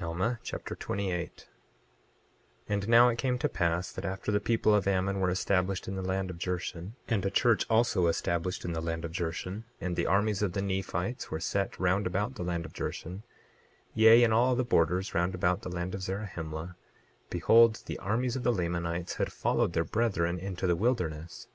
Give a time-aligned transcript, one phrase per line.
[0.00, 1.46] Alma Chapter 28 28:1
[2.70, 5.94] And now it came to pass that after the people of Ammon were established in
[5.94, 9.94] the land of Jershon, and a church also established in the land of Jershon, and
[9.94, 13.22] the armies of the Nephites were set round about the land of Jershon,
[13.94, 16.74] yea, in all the borders round about the land of Zarahemla;
[17.30, 21.46] behold the armies of the Lamanites had followed their brethren into the wilderness.